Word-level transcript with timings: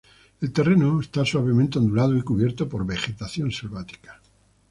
El 0.41 0.51
terreno 0.51 0.99
está 0.99 1.23
suavemente 1.23 1.77
ondulado 1.77 2.17
y 2.17 2.23
cubierto 2.23 2.67
por 2.67 2.87
vegetación 2.87 3.51
selvática. 3.51 4.19